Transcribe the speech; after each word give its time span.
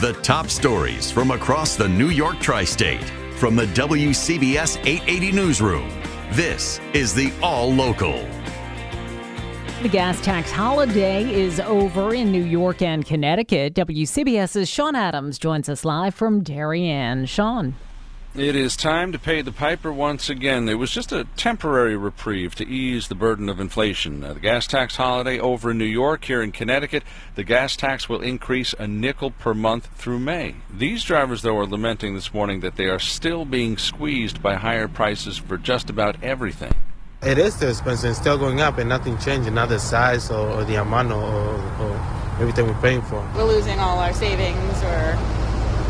The 0.00 0.14
top 0.22 0.48
stories 0.48 1.10
from 1.10 1.30
across 1.30 1.76
the 1.76 1.86
New 1.86 2.08
York 2.08 2.40
tri 2.40 2.64
state 2.64 3.04
from 3.36 3.54
the 3.54 3.66
WCBS 3.66 4.78
880 4.86 5.32
Newsroom. 5.32 5.90
This 6.30 6.80
is 6.94 7.12
the 7.12 7.30
All 7.42 7.70
Local. 7.70 8.26
The 9.82 9.90
gas 9.90 10.18
tax 10.22 10.50
holiday 10.50 11.30
is 11.30 11.60
over 11.60 12.14
in 12.14 12.32
New 12.32 12.44
York 12.44 12.80
and 12.80 13.04
Connecticut. 13.04 13.74
WCBS's 13.74 14.70
Sean 14.70 14.96
Adams 14.96 15.38
joins 15.38 15.68
us 15.68 15.84
live 15.84 16.14
from 16.14 16.42
Darien. 16.42 17.26
Sean. 17.26 17.74
It 18.32 18.54
is 18.54 18.76
time 18.76 19.10
to 19.10 19.18
pay 19.18 19.42
the 19.42 19.50
piper 19.50 19.92
once 19.92 20.30
again. 20.30 20.68
It 20.68 20.78
was 20.78 20.92
just 20.92 21.10
a 21.10 21.24
temporary 21.36 21.96
reprieve 21.96 22.54
to 22.54 22.66
ease 22.66 23.08
the 23.08 23.16
burden 23.16 23.48
of 23.48 23.58
inflation. 23.58 24.22
Uh, 24.22 24.34
the 24.34 24.40
gas 24.40 24.68
tax 24.68 24.94
holiday 24.94 25.40
over 25.40 25.72
in 25.72 25.78
New 25.78 25.84
York, 25.84 26.26
here 26.26 26.40
in 26.40 26.52
Connecticut, 26.52 27.02
the 27.34 27.42
gas 27.42 27.74
tax 27.74 28.08
will 28.08 28.20
increase 28.20 28.72
a 28.78 28.86
nickel 28.86 29.32
per 29.32 29.52
month 29.52 29.88
through 29.96 30.20
May. 30.20 30.54
These 30.72 31.02
drivers, 31.02 31.42
though, 31.42 31.58
are 31.58 31.66
lamenting 31.66 32.14
this 32.14 32.32
morning 32.32 32.60
that 32.60 32.76
they 32.76 32.86
are 32.86 33.00
still 33.00 33.44
being 33.44 33.76
squeezed 33.76 34.40
by 34.40 34.54
higher 34.54 34.86
prices 34.86 35.36
for 35.36 35.58
just 35.58 35.90
about 35.90 36.22
everything. 36.22 36.72
It 37.24 37.36
is 37.36 37.54
still 37.54 37.70
expensive, 37.70 38.10
it's 38.10 38.20
still 38.20 38.38
going 38.38 38.60
up, 38.60 38.78
and 38.78 38.88
nothing 38.88 39.18
changing, 39.18 39.54
not 39.54 39.70
the 39.70 39.80
size 39.80 40.30
or, 40.30 40.50
or 40.50 40.64
the 40.64 40.76
amount 40.76 41.10
or, 41.10 41.20
or 41.20 41.96
everything 42.38 42.68
we're 42.68 42.80
paying 42.80 43.02
for. 43.02 43.28
We're 43.34 43.42
losing 43.42 43.80
all 43.80 43.98
our 43.98 44.12
savings 44.12 44.82
or 44.84 45.18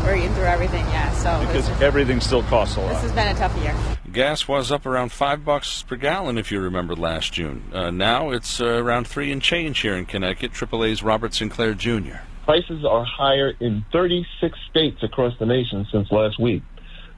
we're 0.03 0.15
eating 0.15 0.33
through 0.33 0.45
everything, 0.45 0.85
yeah. 0.87 1.11
So 1.13 1.45
because 1.45 1.69
everything 1.81 2.19
still 2.19 2.43
costs 2.43 2.75
a 2.77 2.81
lot. 2.81 2.89
This 2.89 3.01
has 3.01 3.11
been 3.11 3.27
a 3.27 3.33
tough 3.35 3.55
year. 3.61 3.75
Gas 4.11 4.47
was 4.47 4.71
up 4.71 4.85
around 4.85 5.11
five 5.11 5.45
bucks 5.45 5.83
per 5.83 5.95
gallon, 5.95 6.37
if 6.37 6.51
you 6.51 6.59
remember 6.59 6.95
last 6.95 7.33
June. 7.33 7.63
Uh, 7.73 7.91
now 7.91 8.31
it's 8.31 8.59
uh, 8.59 8.65
around 8.65 9.07
three 9.07 9.31
and 9.31 9.41
change 9.41 9.79
here 9.79 9.95
in 9.95 10.05
Connecticut. 10.05 10.51
AAA's 10.51 11.01
Robert 11.01 11.33
Sinclair 11.33 11.73
Jr. 11.73 12.17
Prices 12.43 12.83
are 12.83 13.05
higher 13.05 13.53
in 13.59 13.85
36 13.91 14.57
states 14.69 15.03
across 15.03 15.37
the 15.39 15.45
nation 15.45 15.87
since 15.91 16.11
last 16.11 16.39
week. 16.39 16.63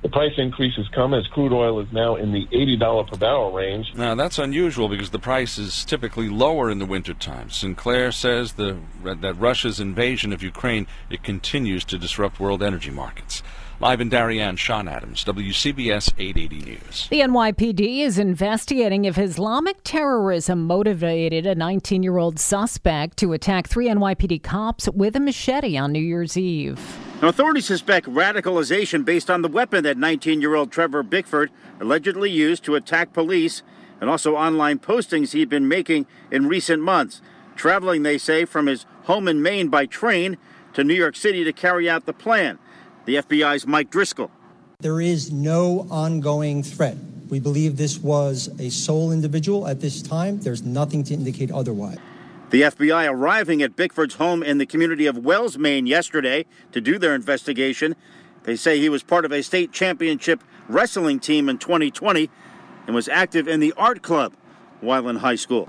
The 0.03 0.09
price 0.09 0.33
increases 0.37 0.89
come 0.89 1.13
as 1.13 1.25
crude 1.27 1.53
oil 1.53 1.79
is 1.79 1.87
now 1.93 2.17
in 2.17 2.33
the 2.33 2.45
$80 2.47 3.09
per 3.09 3.17
barrel 3.17 3.53
range. 3.53 3.93
Now, 3.95 4.15
that's 4.15 4.37
unusual 4.37 4.89
because 4.89 5.11
the 5.11 5.19
price 5.19 5.57
is 5.57 5.85
typically 5.85 6.27
lower 6.27 6.69
in 6.69 6.79
the 6.79 6.85
wintertime. 6.85 7.49
Sinclair 7.49 8.11
says 8.11 8.53
the, 8.53 8.77
that 9.01 9.39
Russia's 9.39 9.79
invasion 9.79 10.33
of 10.33 10.43
Ukraine 10.43 10.87
it 11.09 11.23
continues 11.23 11.85
to 11.85 11.97
disrupt 11.97 12.37
world 12.37 12.61
energy 12.61 12.91
markets. 12.91 13.41
Live 13.79 14.01
in 14.01 14.09
Darien, 14.09 14.57
Sean 14.57 14.89
Adams, 14.89 15.23
WCBS 15.23 16.13
880 16.17 16.65
News. 16.65 17.07
The 17.09 17.21
NYPD 17.21 17.99
is 17.99 18.19
investigating 18.19 19.05
if 19.05 19.17
Islamic 19.17 19.77
terrorism 19.83 20.67
motivated 20.67 21.47
a 21.47 21.55
19 21.55 22.03
year 22.03 22.17
old 22.17 22.39
suspect 22.39 23.17
to 23.17 23.31
attack 23.31 23.67
three 23.67 23.87
NYPD 23.87 24.43
cops 24.43 24.89
with 24.89 25.15
a 25.15 25.21
machete 25.21 25.77
on 25.77 25.93
New 25.93 25.99
Year's 25.99 26.37
Eve. 26.37 26.79
Authorities 27.23 27.65
suspect 27.65 28.05
radicalization 28.07 29.05
based 29.05 29.29
on 29.29 29.43
the 29.43 29.47
weapon 29.47 29.85
that 29.85 29.97
19 29.97 30.41
year 30.41 30.55
old 30.55 30.73
Trevor 30.73 31.03
Bickford 31.03 31.51
allegedly 31.79 32.29
used 32.29 32.65
to 32.65 32.75
attack 32.75 33.13
police 33.13 33.63
and 34.01 34.09
also 34.09 34.35
online 34.35 34.77
postings 34.77 35.31
he'd 35.31 35.47
been 35.47 35.69
making 35.69 36.05
in 36.31 36.47
recent 36.47 36.83
months. 36.83 37.21
Traveling, 37.55 38.03
they 38.03 38.17
say, 38.17 38.43
from 38.43 38.67
his 38.67 38.85
home 39.03 39.29
in 39.29 39.41
Maine 39.41 39.69
by 39.69 39.85
train 39.85 40.37
to 40.73 40.83
New 40.83 40.93
York 40.93 41.15
City 41.15 41.45
to 41.45 41.53
carry 41.53 41.89
out 41.89 42.05
the 42.05 42.11
plan. 42.11 42.59
The 43.05 43.15
FBI's 43.15 43.65
Mike 43.65 43.89
Driscoll. 43.89 44.29
There 44.79 44.99
is 44.99 45.31
no 45.31 45.87
ongoing 45.89 46.61
threat. 46.61 46.97
We 47.29 47.39
believe 47.39 47.77
this 47.77 47.99
was 47.99 48.49
a 48.59 48.69
sole 48.69 49.13
individual 49.13 49.65
at 49.65 49.79
this 49.79 50.01
time. 50.01 50.41
There's 50.41 50.63
nothing 50.63 51.05
to 51.05 51.13
indicate 51.13 51.51
otherwise. 51.51 51.99
The 52.53 52.61
FBI 52.61 53.09
arriving 53.09 53.63
at 53.63 53.75
Bickford's 53.75 54.13
home 54.13 54.43
in 54.43 54.59
the 54.59 54.67
community 54.67 55.07
of 55.07 55.17
Wells, 55.17 55.57
Maine 55.57 55.87
yesterday 55.87 56.45
to 56.71 56.79
do 56.79 56.99
their 56.99 57.15
investigation. 57.15 57.95
They 58.43 58.55
say 58.55 58.77
he 58.77 58.89
was 58.89 59.01
part 59.01 59.25
of 59.25 59.31
a 59.31 59.41
state 59.41 59.71
championship 59.71 60.43
wrestling 60.69 61.19
team 61.19 61.49
in 61.49 61.57
2020 61.57 62.29
and 62.85 62.95
was 62.95 63.09
active 63.09 63.47
in 63.47 63.59
the 63.59 63.73
art 63.75 64.03
club 64.03 64.35
while 64.81 65.09
in 65.09 65.15
high 65.15 65.33
school. 65.33 65.67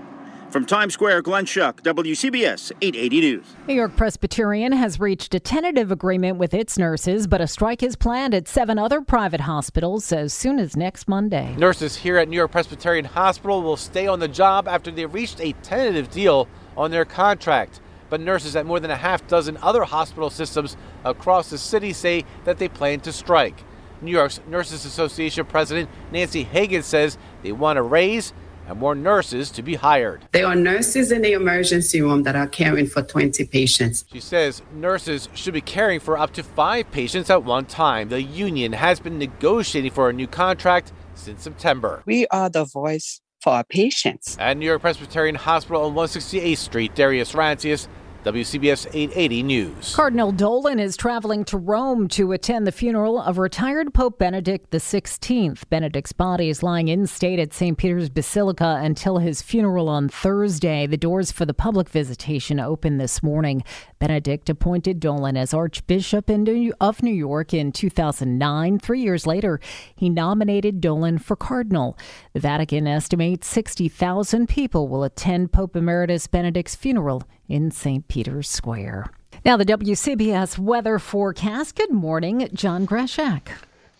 From 0.51 0.63
Times 0.63 0.93
Square, 0.93 1.23
Glenn 1.23 1.45
Schuck, 1.45 1.81
WCBS 1.81 2.71
880 2.79 3.19
News. 3.19 3.45
New 3.67 3.73
York 3.73 3.95
Presbyterian 3.95 4.71
has 4.71 4.99
reached 4.99 5.33
a 5.33 5.39
tentative 5.39 5.91
agreement 5.91 6.37
with 6.37 6.53
its 6.53 6.77
nurses, 6.77 7.25
but 7.25 7.41
a 7.41 7.47
strike 7.47 7.81
is 7.81 7.95
planned 7.95 8.35
at 8.35 8.47
seven 8.47 8.77
other 8.77 9.01
private 9.01 9.41
hospitals 9.41 10.11
as 10.11 10.33
soon 10.33 10.59
as 10.59 10.77
next 10.77 11.07
Monday. 11.07 11.55
Nurses 11.57 11.95
here 11.97 12.17
at 12.17 12.29
New 12.29 12.37
York 12.37 12.51
Presbyterian 12.51 13.05
Hospital 13.05 13.63
will 13.63 13.75
stay 13.75 14.05
on 14.05 14.19
the 14.19 14.27
job 14.27 14.67
after 14.67 14.91
they 14.91 15.07
reached 15.07 15.41
a 15.41 15.53
tentative 15.63 16.11
deal 16.11 16.47
on 16.77 16.91
their 16.91 17.05
contract. 17.05 17.79
But 18.09 18.21
nurses 18.21 18.55
at 18.55 18.65
more 18.65 18.79
than 18.79 18.91
a 18.91 18.95
half 18.95 19.27
dozen 19.27 19.57
other 19.57 19.83
hospital 19.83 20.29
systems 20.29 20.77
across 21.03 21.49
the 21.49 21.57
city 21.57 21.93
say 21.93 22.25
that 22.43 22.57
they 22.59 22.69
plan 22.69 22.99
to 23.01 23.11
strike. 23.11 23.63
New 24.01 24.11
York's 24.11 24.39
Nurses 24.47 24.85
Association 24.85 25.45
President 25.45 25.89
Nancy 26.11 26.45
Hagans 26.45 26.83
says 26.83 27.17
they 27.43 27.51
want 27.51 27.79
a 27.79 27.81
raise 27.81 28.33
and 28.67 28.79
more 28.79 28.95
nurses 28.95 29.51
to 29.51 29.61
be 29.61 29.75
hired. 29.75 30.27
There 30.31 30.47
are 30.47 30.55
nurses 30.55 31.11
in 31.11 31.21
the 31.21 31.33
emergency 31.33 32.01
room 32.01 32.23
that 32.23 32.35
are 32.35 32.47
caring 32.47 32.87
for 32.87 33.01
20 33.01 33.45
patients. 33.45 34.05
She 34.11 34.19
says 34.19 34.61
nurses 34.73 35.29
should 35.33 35.53
be 35.53 35.61
caring 35.61 35.99
for 35.99 36.17
up 36.17 36.33
to 36.33 36.43
five 36.43 36.89
patients 36.91 37.29
at 37.29 37.43
one 37.43 37.65
time. 37.65 38.09
The 38.09 38.21
union 38.21 38.73
has 38.73 38.99
been 38.99 39.17
negotiating 39.17 39.91
for 39.91 40.09
a 40.09 40.13
new 40.13 40.27
contract 40.27 40.91
since 41.13 41.43
September. 41.43 42.03
We 42.05 42.27
are 42.27 42.49
the 42.49 42.65
voice 42.65 43.21
for 43.45 43.53
our 43.53 43.63
patients. 43.63 44.35
At 44.39 44.57
New 44.57 44.65
York 44.65 44.81
Presbyterian 44.81 45.35
Hospital 45.35 45.83
on 45.83 45.93
168th 45.93 46.57
Street, 46.57 46.95
Darius 46.95 47.33
Rancius, 47.33 47.87
WCBS 48.25 48.87
880 48.87 49.43
News. 49.43 49.93
Cardinal 49.93 50.31
Dolan 50.31 50.79
is 50.79 50.97
traveling 50.97 51.45
to 51.45 51.59
Rome 51.59 52.07
to 52.07 52.31
attend 52.31 52.65
the 52.65 52.71
funeral 52.71 53.21
of 53.21 53.37
retired 53.37 53.93
Pope 53.93 54.17
Benedict 54.17 54.71
XVI. 54.71 55.61
Benedict's 55.69 56.11
body 56.11 56.49
is 56.49 56.63
lying 56.63 56.87
in 56.87 57.05
state 57.05 57.37
at 57.37 57.53
St. 57.53 57.77
Peter's 57.77 58.09
Basilica 58.09 58.79
until 58.81 59.19
his 59.19 59.43
funeral 59.43 59.87
on 59.87 60.09
Thursday. 60.09 60.87
The 60.87 60.97
doors 60.97 61.31
for 61.31 61.45
the 61.45 61.53
public 61.53 61.87
visitation 61.87 62.59
open 62.59 62.97
this 62.97 63.21
morning. 63.21 63.63
Benedict 63.99 64.49
appointed 64.49 64.99
Dolan 64.99 65.37
as 65.37 65.53
Archbishop 65.53 66.27
of 66.27 67.03
New 67.03 67.13
York 67.13 67.53
in 67.53 67.71
2009. 67.71 68.79
Three 68.79 69.01
years 69.01 69.27
later, 69.27 69.59
he 69.95 70.09
nominated 70.09 70.81
Dolan 70.81 71.19
for 71.19 71.35
Cardinal. 71.35 71.95
The 72.33 72.39
Vatican 72.39 72.87
estimates 72.87 73.45
60,000 73.45 74.49
people 74.49 74.87
will 74.87 75.03
attend 75.03 75.51
Pope 75.51 75.75
Emeritus 75.75 76.25
Benedict's 76.25 76.73
funeral 76.73 77.21
in 77.47 77.71
St. 77.71 78.07
Peter's 78.07 78.49
Square. 78.49 79.07
Now, 79.43 79.57
the 79.57 79.65
WCBS 79.65 80.57
weather 80.57 80.97
forecast. 80.99 81.75
Good 81.75 81.91
morning, 81.91 82.49
John 82.53 82.85
Greshak. 82.87 83.49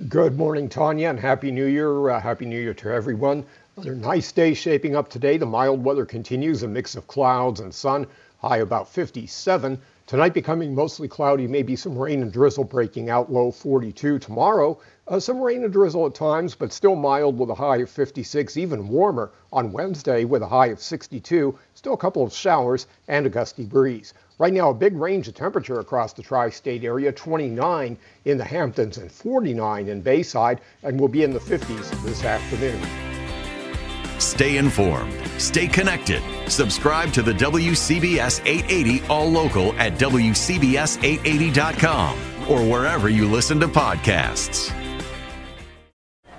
Good 0.10 0.38
morning, 0.38 0.68
Tanya, 0.70 1.10
and 1.10 1.20
Happy 1.20 1.52
New 1.52 1.66
Year. 1.66 2.10
Uh, 2.10 2.20
Happy 2.20 2.46
New 2.46 2.60
Year 2.60 2.74
to 2.74 2.90
everyone. 2.90 3.46
Another 3.78 3.96
nice 3.96 4.32
day 4.32 4.54
shaping 4.54 4.96
up 4.96 5.10
today. 5.10 5.38
The 5.38 5.46
mild 5.46 5.84
weather 5.84 6.06
continues, 6.06 6.64
a 6.64 6.68
mix 6.68 6.96
of 6.96 7.08
clouds 7.08 7.60
and 7.60 7.74
sun, 7.74 8.08
high 8.40 8.58
about 8.58 8.90
57. 8.90 9.80
Tonight 10.08 10.36
becoming 10.36 10.76
mostly 10.76 11.08
cloudy, 11.08 11.48
maybe 11.48 11.76
some 11.76 11.98
rain 11.98 12.22
and 12.22 12.32
drizzle 12.32 12.64
breaking 12.64 13.10
out, 13.10 13.32
low 13.32 13.50
42. 13.50 14.20
Tomorrow, 14.20 14.78
uh, 15.08 15.20
some 15.20 15.42
rain 15.42 15.64
and 15.64 15.74
drizzle 15.74 16.06
at 16.06 16.14
times, 16.14 16.54
but 16.54 16.72
still 16.72 16.96
mild 16.96 17.40
with 17.40 17.50
a 17.50 17.56
high 17.56 17.78
of 17.78 17.90
56, 17.90 18.56
even 18.56 18.88
warmer 18.88 19.32
on 19.52 19.72
Wednesday 19.72 20.24
with 20.24 20.44
a 20.44 20.48
high 20.48 20.68
of 20.68 20.80
62. 20.80 21.58
Still 21.74 21.94
a 21.94 21.98
couple 21.98 22.22
of 22.22 22.32
showers 22.32 22.86
and 23.08 23.26
a 23.26 23.30
gusty 23.30 23.66
breeze. 23.66 24.14
Right 24.38 24.54
now, 24.54 24.70
a 24.70 24.76
big 24.76 24.96
range 24.96 25.28
of 25.28 25.34
temperature 25.34 25.80
across 25.80 26.14
the 26.14 26.22
tri 26.22 26.52
state 26.52 26.84
area 26.84 27.12
29 27.12 27.98
in 28.26 28.38
the 28.38 28.44
Hamptons 28.44 29.00
and 29.00 29.12
49 29.12 29.88
in 29.88 30.02
Bayside, 30.02 30.62
and 30.84 31.00
will 31.00 31.08
be 31.08 31.24
in 31.24 31.34
the 31.34 31.40
50s 31.40 32.04
this 32.04 32.24
afternoon. 32.24 33.15
Stay 34.20 34.58
informed, 34.58 35.14
stay 35.40 35.68
connected. 35.68 36.22
Subscribe 36.50 37.14
to 37.14 37.22
the 37.22 37.34
WCBS 37.34 38.42
880 38.46 39.06
All 39.08 39.30
Local 39.30 39.74
at 39.74 39.94
WCBS880.com 39.94 42.18
or 42.50 42.64
wherever 42.64 43.10
you 43.10 43.30
listen 43.30 43.60
to 43.60 43.68
podcasts. 43.68 44.74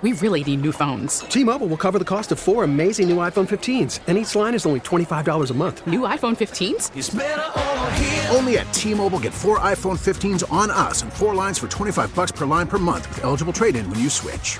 We 0.03 0.13
really 0.13 0.43
need 0.43 0.61
new 0.61 0.71
phones. 0.71 1.21
T-Mobile 1.21 1.65
will 1.67 1.77
cover 1.77 1.97
the 1.97 2.05
cost 2.05 2.31
of 2.31 2.37
four 2.37 2.63
amazing 2.63 3.09
new 3.09 3.17
iPhone 3.17 3.47
15s, 3.47 3.99
and 4.05 4.15
each 4.15 4.35
line 4.35 4.53
is 4.53 4.67
only 4.67 4.79
$25 4.81 5.49
a 5.49 5.53
month. 5.55 5.87
New 5.87 6.01
iPhone 6.01 6.37
15s? 6.37 8.35
Only 8.35 8.59
at 8.59 8.71
T-Mobile 8.75 9.19
get 9.19 9.33
four 9.33 9.57
iPhone 9.57 9.97
15s 9.97 10.43
on 10.51 10.69
us 10.69 11.01
and 11.01 11.11
four 11.11 11.33
lines 11.33 11.57
for 11.57 11.67
25 11.67 12.13
bucks 12.13 12.31
per 12.31 12.45
line 12.45 12.67
per 12.67 12.77
month 12.77 13.09
with 13.09 13.23
eligible 13.23 13.53
trade-in 13.53 13.89
when 13.89 13.99
you 13.99 14.09
switch. 14.09 14.59